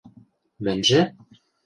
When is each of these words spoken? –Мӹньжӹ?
–Мӹньжӹ? 0.63 1.01